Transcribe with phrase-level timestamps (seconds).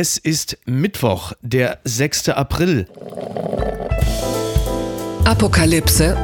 [0.00, 2.28] Es ist Mittwoch, der 6.
[2.28, 2.86] April.
[5.24, 6.16] Apokalypse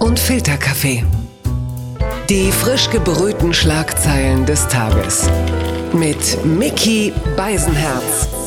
[0.00, 1.04] und Filterkaffee.
[2.28, 5.30] Die frisch gebrühten Schlagzeilen des Tages.
[5.92, 8.41] Mit Mickey Beisenherz.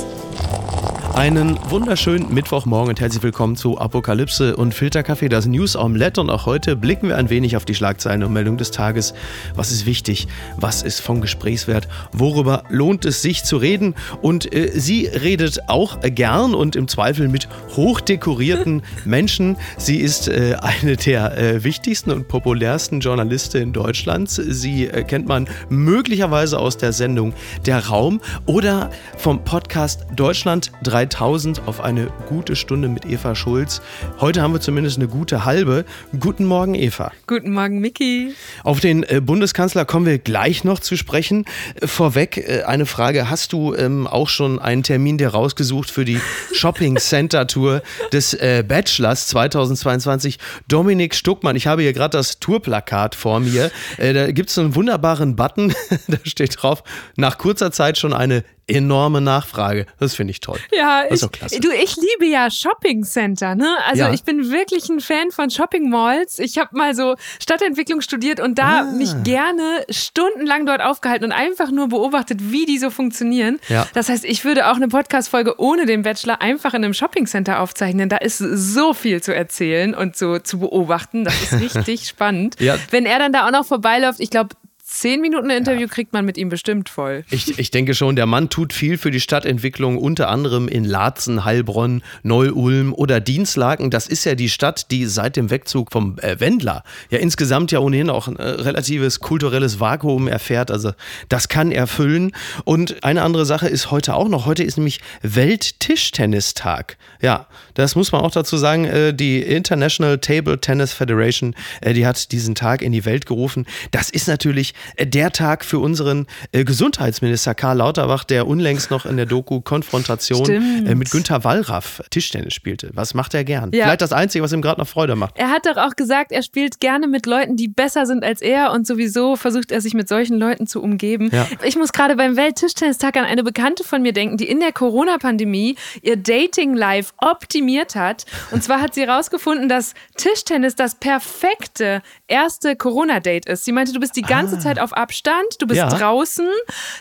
[1.15, 6.19] Einen wunderschönen Mittwochmorgen und herzlich willkommen zu Apokalypse und Filterkaffee, das News Omelette.
[6.19, 9.13] Und auch heute blicken wir ein wenig auf die Schlagzeilen und Meldung des Tages.
[9.55, 10.27] Was ist wichtig?
[10.57, 11.87] Was ist vom Gesprächswert?
[12.11, 13.95] Worüber lohnt es sich zu reden?
[14.21, 17.47] Und äh, sie redet auch gern und im Zweifel mit
[17.77, 19.55] hochdekorierten Menschen.
[19.77, 24.35] Sie ist äh, eine der äh, wichtigsten und populärsten Journalistinnen Deutschlands.
[24.35, 27.33] Sie äh, kennt man möglicherweise aus der Sendung
[27.65, 33.81] Der Raum oder vom Podcast Deutschland 3 3000 auf eine gute Stunde mit Eva Schulz.
[34.19, 35.85] Heute haben wir zumindest eine gute halbe.
[36.19, 37.11] Guten Morgen, Eva.
[37.27, 38.33] Guten Morgen, Miki.
[38.63, 41.45] Auf den äh, Bundeskanzler kommen wir gleich noch zu sprechen.
[41.79, 43.29] Äh, vorweg äh, eine Frage.
[43.29, 46.19] Hast du ähm, auch schon einen Termin dir rausgesucht für die
[46.53, 50.39] Shopping Center Tour des Bachelors 2022?
[50.67, 51.55] Dominik Stuckmann.
[51.55, 53.71] Ich habe hier gerade das Tourplakat vor mir.
[53.97, 55.73] Da gibt es einen wunderbaren Button.
[56.07, 56.83] da steht drauf,
[57.15, 59.85] nach kurzer Zeit schon eine enorme Nachfrage.
[59.99, 60.59] Das finde ich toll.
[60.71, 63.55] Ja, ich, du, ich liebe ja Shopping Center.
[63.55, 63.77] Ne?
[63.87, 64.13] Also ja.
[64.13, 66.39] ich bin wirklich ein Fan von Shopping Malls.
[66.39, 68.83] Ich habe mal so Stadtentwicklung studiert und da ah.
[68.83, 73.59] mich gerne stundenlang dort aufgehalten und einfach nur beobachtet, wie die so funktionieren.
[73.69, 73.87] Ja.
[73.93, 77.59] Das heißt, ich würde auch eine Podcast-Folge ohne den Bachelor einfach in einem Shopping Center
[77.59, 78.09] aufzeichnen.
[78.09, 81.23] Da ist so viel zu erzählen und so zu beobachten.
[81.23, 82.59] Das ist richtig spannend.
[82.59, 82.77] Ja.
[82.89, 84.55] Wenn er dann da auch noch vorbeiläuft, ich glaube,
[84.85, 85.87] zehn Minuten Interview ja.
[85.87, 87.25] kriegt man mit ihm bestimmt voll.
[87.31, 91.43] Ich, ich denke schon, der Mann tut viel für die Stadtentwicklung, unter anderem in Laatzen,
[91.43, 93.89] Heilbronn, Neu-Ulm oder Dienstlaken.
[93.89, 97.79] Das ist ja die Stadt, die seit dem Wegzug vom äh, Wendler ja insgesamt ja
[97.79, 100.69] ohnehin auch ein äh, relatives kulturelles Vakuum erfährt.
[100.69, 100.91] Also
[101.29, 102.31] das kann er füllen.
[102.63, 104.45] Und eine andere Sache ist heute auch noch.
[104.45, 106.97] Heute ist nämlich Welttischtennistag.
[107.21, 108.85] Ja, das muss man auch dazu sagen.
[108.85, 113.65] Äh, die International Table Tennis Federation, äh, die hat diesen Tag in die Welt gerufen.
[113.89, 119.17] Das ist natürlich der Tag für unseren äh, Gesundheitsminister Karl Lauterbach, der unlängst noch in
[119.17, 122.91] der Doku Konfrontation äh, mit Günter Wallraff Tischtennis spielte.
[122.93, 123.71] Was macht er gern?
[123.73, 123.85] Ja.
[123.85, 125.37] Vielleicht das Einzige, was ihm gerade noch Freude macht.
[125.37, 128.71] Er hat doch auch gesagt, er spielt gerne mit Leuten, die besser sind als er
[128.71, 131.29] und sowieso versucht er sich mit solchen Leuten zu umgeben.
[131.31, 131.47] Ja.
[131.63, 135.75] Ich muss gerade beim Welttischtennistag an eine Bekannte von mir denken, die in der Corona-Pandemie
[136.01, 138.25] ihr Dating-Life optimiert hat.
[138.51, 143.65] Und zwar hat sie herausgefunden, dass Tischtennis das perfekte erste Corona-Date ist.
[143.65, 144.59] Sie meinte, du bist die ganze ah.
[144.65, 145.89] Zeit auf Abstand, du bist ja.
[145.89, 146.47] draußen,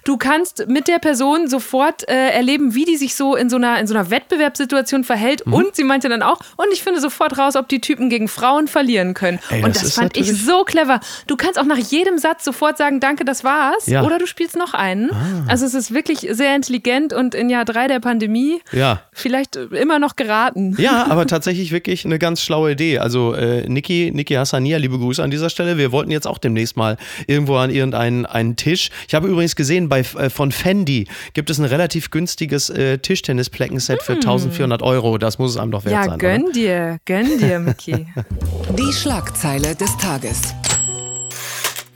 [0.05, 3.79] du kannst mit der Person sofort äh, erleben, wie die sich so in so einer,
[3.81, 5.47] in so einer Wettbewerbssituation verhält.
[5.47, 5.53] Mhm.
[5.53, 8.69] Und sie meinte dann auch, und ich finde sofort raus, ob die Typen gegen Frauen
[8.69, 9.39] verlieren können.
[9.51, 11.01] Ey, und das, das fand ich so clever.
[11.27, 13.87] Du kannst auch nach jedem Satz sofort sagen, danke, das war's.
[13.87, 14.03] Ja.
[14.03, 15.11] Oder du spielst noch einen.
[15.13, 15.45] Ah.
[15.49, 19.01] Also es ist wirklich sehr intelligent und in Jahr drei der Pandemie ja.
[19.13, 20.77] vielleicht immer noch geraten.
[20.79, 22.99] Ja, aber tatsächlich wirklich eine ganz schlaue Idee.
[22.99, 25.79] Also äh, Niki, Niki Hassania, liebe Grüße an dieser Stelle.
[25.79, 26.97] Wir wollten jetzt auch demnächst mal
[27.27, 28.91] irgendwo an irgendeinen einen Tisch.
[29.09, 34.03] Ich habe übrigens gesehen, bei, äh, von Fendi gibt es ein relativ günstiges äh, Tischtennis-Pleckenset
[34.03, 34.87] für 1400 hm.
[34.87, 35.19] Euro.
[35.19, 36.12] Das muss es einem doch wert ja, sein.
[36.12, 36.53] Ja, gönn oder?
[36.53, 38.06] dir, gönn dir, Micky.
[38.78, 40.54] Die Schlagzeile des Tages.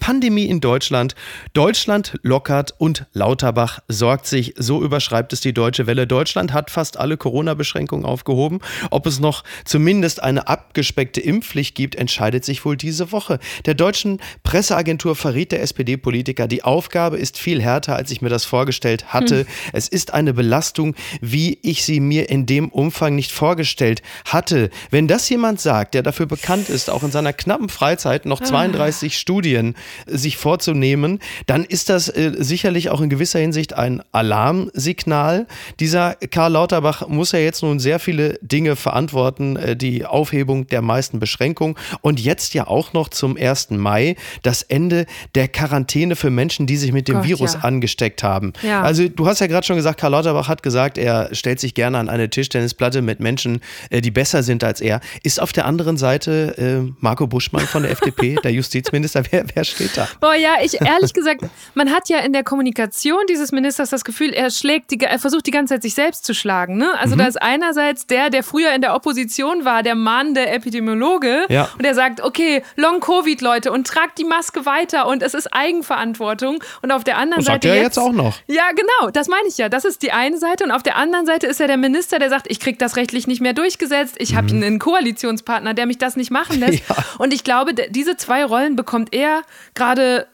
[0.09, 1.15] Pandemie in Deutschland.
[1.53, 4.55] Deutschland lockert und Lauterbach sorgt sich.
[4.57, 6.07] So überschreibt es die Deutsche Welle.
[6.07, 8.61] Deutschland hat fast alle Corona-Beschränkungen aufgehoben.
[8.91, 13.39] Ob es noch zumindest eine abgespeckte Impfpflicht gibt, entscheidet sich wohl diese Woche.
[13.67, 18.47] Der deutschen Presseagentur verriet der SPD-Politiker, die Aufgabe ist viel härter, als ich mir das
[18.47, 19.41] vorgestellt hatte.
[19.41, 19.47] Hm.
[19.75, 24.71] Es ist eine Belastung, wie ich sie mir in dem Umfang nicht vorgestellt hatte.
[24.89, 29.13] Wenn das jemand sagt, der dafür bekannt ist, auch in seiner knappen Freizeit noch 32
[29.13, 29.15] ah.
[29.15, 29.75] Studien
[30.07, 35.47] sich vorzunehmen, dann ist das äh, sicherlich auch in gewisser Hinsicht ein Alarmsignal.
[35.81, 40.83] Dieser Karl Lauterbach muss ja jetzt nun sehr viele Dinge verantworten, äh, die Aufhebung der
[40.83, 43.71] meisten Beschränkungen und jetzt ja auch noch zum 1.
[43.71, 47.61] Mai das Ende der Quarantäne für Menschen, die sich mit dem Gott, Virus ja.
[47.61, 48.53] angesteckt haben.
[48.63, 48.83] Ja.
[48.83, 51.99] Also du hast ja gerade schon gesagt, Karl Lauterbach hat gesagt, er stellt sich gerne
[51.99, 55.01] an eine Tischtennisplatte mit Menschen, äh, die besser sind als er.
[55.23, 59.65] Ist auf der anderen Seite äh, Marco Buschmann von der FDP, der Justizminister, wer, wer
[59.65, 60.09] steht Twitter.
[60.21, 61.43] Boah, ja, ich ehrlich gesagt,
[61.75, 65.47] man hat ja in der Kommunikation dieses Ministers das Gefühl, er schlägt, die, er versucht
[65.47, 66.77] die ganze Zeit sich selbst zu schlagen.
[66.77, 66.93] Ne?
[66.99, 67.21] Also mhm.
[67.21, 71.69] da ist einerseits der, der früher in der Opposition war, der Mann, der Epidemiologe, ja.
[71.77, 75.53] und der sagt, okay, Long Covid, Leute, und tragt die Maske weiter und es ist
[75.53, 76.63] Eigenverantwortung.
[76.83, 78.37] Und auf der anderen Seite sagt er jetzt, jetzt auch noch.
[78.47, 79.69] Ja, genau, das meine ich ja.
[79.69, 82.31] Das ist die eine Seite und auf der anderen Seite ist ja der Minister, der
[82.31, 84.17] sagt, ich kriege das rechtlich nicht mehr durchgesetzt.
[84.19, 84.37] Ich mhm.
[84.37, 86.69] habe einen Koalitionspartner, der mich das nicht machen lässt.
[86.89, 86.97] Ja.
[87.19, 89.43] Und ich glaube, diese zwei Rollen bekommt er
[89.79, 90.27] gerade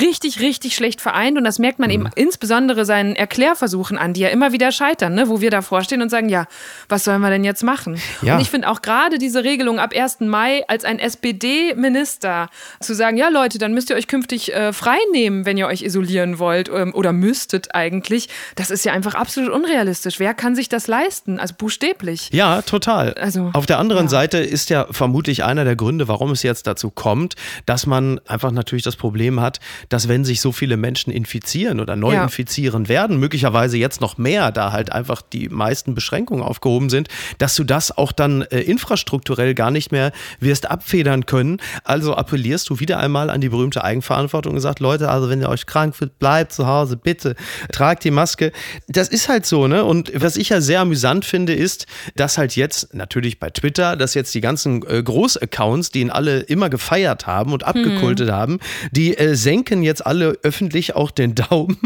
[0.00, 1.38] richtig, richtig schlecht vereint.
[1.38, 1.94] Und das merkt man mhm.
[1.94, 5.28] eben insbesondere seinen Erklärversuchen an, die ja immer wieder scheitern, ne?
[5.28, 6.46] wo wir davor stehen und sagen, ja,
[6.88, 8.00] was sollen wir denn jetzt machen?
[8.22, 8.34] Ja.
[8.34, 10.20] Und ich finde auch gerade diese Regelung ab 1.
[10.20, 12.48] Mai als ein SPD-Minister
[12.80, 15.82] zu sagen, ja Leute, dann müsst ihr euch künftig äh, frei nehmen, wenn ihr euch
[15.82, 20.18] isolieren wollt ähm, oder müsstet eigentlich, das ist ja einfach absolut unrealistisch.
[20.18, 21.38] Wer kann sich das leisten?
[21.38, 22.30] Also buchstäblich.
[22.32, 23.14] Ja, total.
[23.14, 24.10] Also, Auf der anderen ja.
[24.10, 27.34] Seite ist ja vermutlich einer der Gründe, warum es jetzt dazu kommt,
[27.66, 29.57] dass man einfach natürlich das Problem hat,
[29.88, 32.24] dass wenn sich so viele Menschen infizieren oder neu ja.
[32.24, 37.08] infizieren werden, möglicherweise jetzt noch mehr, da halt einfach die meisten Beschränkungen aufgehoben sind,
[37.38, 41.58] dass du das auch dann äh, infrastrukturell gar nicht mehr wirst abfedern können.
[41.84, 45.48] Also appellierst du wieder einmal an die berühmte Eigenverantwortung und sagst, Leute, also wenn ihr
[45.48, 47.34] euch krank fühlt, bleibt zu Hause, bitte,
[47.72, 48.52] tragt die Maske.
[48.86, 49.84] Das ist halt so, ne?
[49.84, 54.14] Und was ich ja sehr amüsant finde, ist, dass halt jetzt natürlich bei Twitter, dass
[54.14, 58.32] jetzt die ganzen äh, Großaccounts, die ihn alle immer gefeiert haben und abgekultet mhm.
[58.32, 58.58] haben,
[58.90, 61.78] die äh, senken jetzt alle öffentlich auch den Daumen.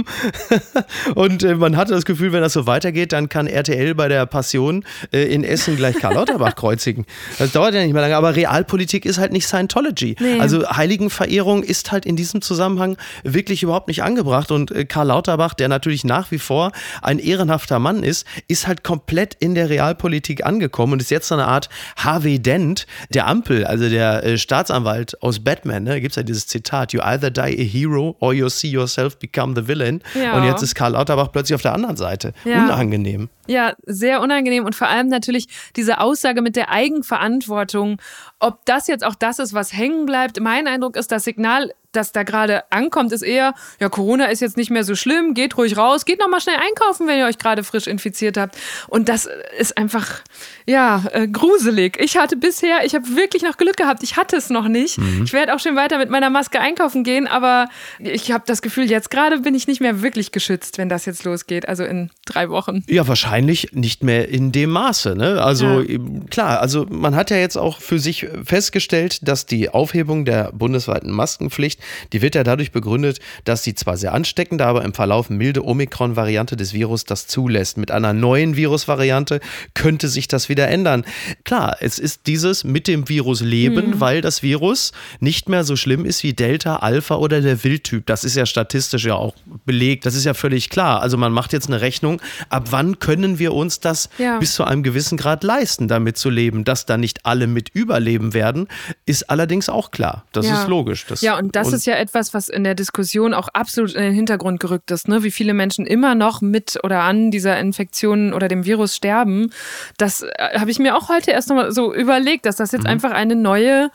[1.15, 4.27] und äh, man hatte das Gefühl, wenn das so weitergeht, dann kann RTL bei der
[4.27, 7.07] Passion äh, in Essen gleich Karl Lauterbach kreuzigen.
[7.39, 10.17] Das dauert ja nicht mehr lange, aber Realpolitik ist halt nicht Scientology.
[10.19, 10.41] Nee.
[10.41, 14.51] Also Heiligenverehrung ist halt in diesem Zusammenhang wirklich überhaupt nicht angebracht.
[14.51, 18.83] Und äh, Karl Lauterbach, der natürlich nach wie vor ein ehrenhafter Mann ist, ist halt
[18.83, 23.65] komplett in der Realpolitik angekommen und ist jetzt so eine Art Harvey Dent der Ampel,
[23.65, 25.85] also der äh, Staatsanwalt aus Batman.
[25.85, 25.91] Ne?
[25.91, 29.19] Da gibt es ja dieses Zitat: You either die a hero or you see yourself
[29.19, 30.03] become the villain.
[30.15, 30.37] Ja.
[30.37, 32.33] Und jetzt ist Karl Lauterbach plötzlich auf der anderen Seite.
[32.45, 32.65] Ja.
[32.65, 33.29] Unangenehm.
[33.53, 35.47] Ja, sehr unangenehm und vor allem natürlich
[35.77, 38.01] diese Aussage mit der Eigenverantwortung.
[38.41, 40.41] Ob das jetzt auch das ist, was hängen bleibt.
[40.41, 44.57] Mein Eindruck ist, das Signal das da gerade ankommt, ist eher, ja, Corona ist jetzt
[44.57, 47.65] nicht mehr so schlimm, geht ruhig raus, geht nochmal schnell einkaufen, wenn ihr euch gerade
[47.65, 48.57] frisch infiziert habt.
[48.89, 49.29] Und das
[49.59, 50.23] ist einfach,
[50.67, 51.99] ja, äh, gruselig.
[52.01, 54.99] Ich hatte bisher, ich habe wirklich noch Glück gehabt, ich hatte es noch nicht.
[54.99, 55.25] Mhm.
[55.25, 57.69] Ich werde auch schon weiter mit meiner Maske einkaufen gehen, aber
[57.99, 61.25] ich habe das Gefühl, jetzt gerade bin ich nicht mehr wirklich geschützt, wenn das jetzt
[61.25, 62.85] losgeht, also in drei Wochen.
[62.87, 65.15] Ja, wahrscheinlich nicht mehr in dem Maße.
[65.15, 65.43] Ne?
[65.43, 65.99] Also ja.
[66.31, 71.11] klar, also man hat ja jetzt auch für sich festgestellt, dass die Aufhebung der bundesweiten
[71.11, 71.81] Maskenpflicht
[72.13, 76.57] die wird ja dadurch begründet, dass die zwar sehr ansteckende, aber im Verlauf milde Omikron-Variante
[76.57, 77.79] des Virus das zulässt.
[77.79, 79.41] Mit einer neuen Virusvariante
[79.75, 81.05] könnte sich das wieder ändern.
[81.45, 84.01] Klar, es ist dieses mit dem Virus leben, mhm.
[84.01, 88.07] weil das Virus nicht mehr so schlimm ist wie Delta, Alpha oder der Wildtyp.
[88.07, 89.35] Das ist ja statistisch ja auch
[89.65, 90.07] belegt.
[90.07, 91.01] Das ist ja völlig klar.
[91.03, 94.39] Also man macht jetzt eine Rechnung, ab wann können wir uns das ja.
[94.39, 96.65] bis zu einem gewissen Grad leisten, damit zu leben.
[96.65, 98.69] Dass da nicht alle mit überleben werden,
[99.07, 100.25] ist allerdings auch klar.
[100.33, 100.63] Das ja.
[100.63, 101.07] ist logisch.
[101.07, 104.03] Das, ja, und das und ist ja etwas, was in der Diskussion auch absolut in
[104.03, 105.23] den Hintergrund gerückt ist, ne?
[105.23, 109.51] wie viele Menschen immer noch mit oder an dieser Infektion oder dem Virus sterben.
[109.99, 112.91] Das äh, habe ich mir auch heute erst nochmal so überlegt, dass das jetzt mhm.
[112.91, 113.91] einfach eine neue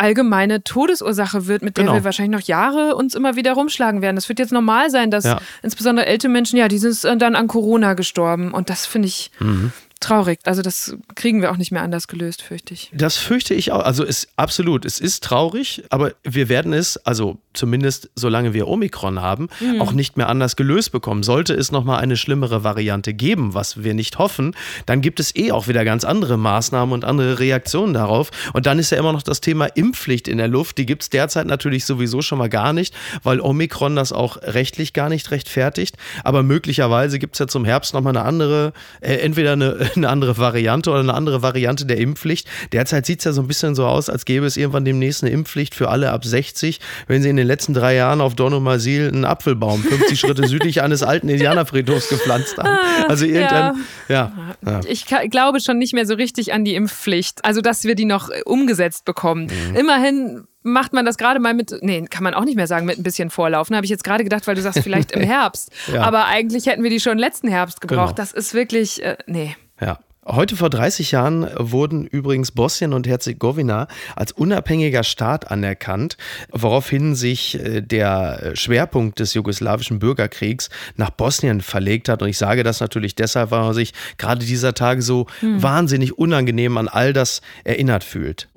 [0.00, 1.96] allgemeine Todesursache wird, mit der genau.
[1.96, 4.16] wir wahrscheinlich noch Jahre uns immer wieder rumschlagen werden.
[4.16, 5.40] Das wird jetzt normal sein, dass ja.
[5.62, 8.52] insbesondere ältere Menschen, ja, die sind dann an Corona gestorben.
[8.52, 10.40] Und das finde ich, mhm traurig.
[10.44, 12.90] Also das kriegen wir auch nicht mehr anders gelöst, fürchte ich.
[12.94, 13.84] Das fürchte ich auch.
[13.84, 19.20] Also ist absolut, es ist traurig, aber wir werden es, also zumindest solange wir Omikron
[19.20, 19.80] haben, mhm.
[19.80, 21.22] auch nicht mehr anders gelöst bekommen.
[21.22, 24.54] Sollte es nochmal eine schlimmere Variante geben, was wir nicht hoffen,
[24.86, 28.30] dann gibt es eh auch wieder ganz andere Maßnahmen und andere Reaktionen darauf.
[28.54, 30.78] Und dann ist ja immer noch das Thema Impfpflicht in der Luft.
[30.78, 34.92] Die gibt es derzeit natürlich sowieso schon mal gar nicht, weil Omikron das auch rechtlich
[34.94, 35.96] gar nicht rechtfertigt.
[36.24, 40.38] Aber möglicherweise gibt es ja zum Herbst nochmal eine andere, äh, entweder eine eine andere
[40.38, 42.48] Variante oder eine andere Variante der Impfpflicht.
[42.72, 45.32] Derzeit sieht es ja so ein bisschen so aus, als gäbe es irgendwann demnächst eine
[45.32, 49.24] Impfpflicht für alle ab 60, wenn sie in den letzten drei Jahren auf Dornumasil einen
[49.24, 52.68] Apfelbaum 50 Schritte südlich eines alten Indianerfriedhofs gepflanzt haben.
[52.68, 54.32] Ah, also irgendwann, ja.
[54.64, 54.80] ja.
[54.86, 57.44] Ich glaube schon nicht mehr so richtig an die Impfpflicht.
[57.44, 59.44] Also, dass wir die noch äh, umgesetzt bekommen.
[59.70, 59.76] Mhm.
[59.76, 62.98] Immerhin macht man das gerade mal mit, nee, kann man auch nicht mehr sagen, mit
[62.98, 63.74] ein bisschen Vorlaufen.
[63.76, 65.70] Habe ich jetzt gerade gedacht, weil du sagst, vielleicht im Herbst.
[65.92, 66.02] ja.
[66.02, 68.16] Aber eigentlich hätten wir die schon letzten Herbst gebraucht.
[68.16, 68.16] Genau.
[68.16, 69.56] Das ist wirklich, äh, nee.
[69.80, 69.98] Ja.
[70.26, 76.18] Heute vor 30 Jahren wurden übrigens Bosnien und Herzegowina als unabhängiger Staat anerkannt,
[76.52, 82.22] woraufhin sich äh, der Schwerpunkt des jugoslawischen Bürgerkriegs nach Bosnien verlegt hat.
[82.22, 85.62] Und ich sage das natürlich deshalb, weil man sich gerade dieser Tage so hm.
[85.62, 88.48] wahnsinnig unangenehm an all das erinnert fühlt.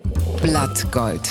[0.42, 1.30] Blattgold.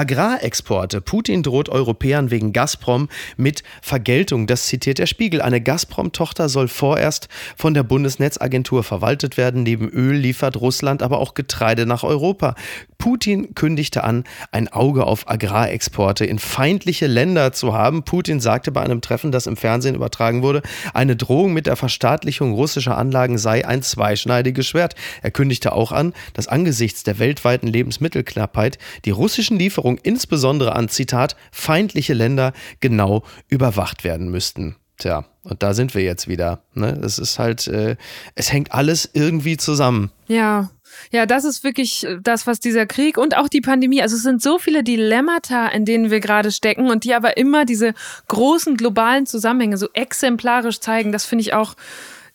[0.00, 1.02] Agrarexporte.
[1.02, 4.46] Putin droht Europäern wegen Gazprom mit Vergeltung.
[4.46, 5.42] Das zitiert der Spiegel.
[5.42, 9.62] Eine Gazprom-Tochter soll vorerst von der Bundesnetzagentur verwaltet werden.
[9.62, 12.54] Neben Öl liefert Russland aber auch Getreide nach Europa.
[13.00, 18.02] Putin kündigte an, ein Auge auf Agrarexporte in feindliche Länder zu haben.
[18.02, 22.52] Putin sagte bei einem Treffen, das im Fernsehen übertragen wurde, eine Drohung mit der Verstaatlichung
[22.52, 24.94] russischer Anlagen sei ein zweischneidiges Schwert.
[25.22, 30.88] Er kündigte auch an, dass angesichts der weltweiten Lebensmittelknappheit die russischen Lieferungen Bevölkerung, insbesondere an,
[30.88, 34.76] Zitat, feindliche Länder genau überwacht werden müssten.
[34.98, 36.62] Tja, und da sind wir jetzt wieder.
[36.74, 37.00] Ne?
[37.02, 37.96] Es ist halt, äh,
[38.34, 40.10] es hängt alles irgendwie zusammen.
[40.26, 40.70] Ja.
[41.12, 44.22] Ja, das ist wirklich äh, das, was dieser Krieg und auch die Pandemie, also es
[44.22, 47.94] sind so viele Dilemmata, in denen wir gerade stecken und die aber immer diese
[48.28, 51.12] großen globalen Zusammenhänge so exemplarisch zeigen.
[51.12, 51.74] Das finde ich auch